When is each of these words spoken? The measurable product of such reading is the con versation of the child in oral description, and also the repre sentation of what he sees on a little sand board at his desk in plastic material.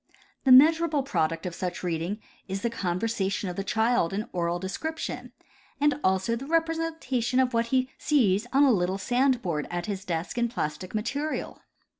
The 0.45 0.51
measurable 0.51 1.03
product 1.03 1.45
of 1.45 1.53
such 1.53 1.83
reading 1.83 2.19
is 2.47 2.63
the 2.63 2.71
con 2.71 2.99
versation 2.99 3.51
of 3.51 3.55
the 3.55 3.63
child 3.63 4.13
in 4.13 4.27
oral 4.33 4.57
description, 4.57 5.31
and 5.79 5.99
also 6.03 6.35
the 6.35 6.45
repre 6.47 6.73
sentation 6.75 7.39
of 7.39 7.53
what 7.53 7.67
he 7.67 7.87
sees 7.99 8.47
on 8.51 8.63
a 8.63 8.71
little 8.71 8.97
sand 8.97 9.43
board 9.43 9.67
at 9.69 9.85
his 9.85 10.03
desk 10.03 10.39
in 10.39 10.49
plastic 10.49 10.95
material. 10.95 11.61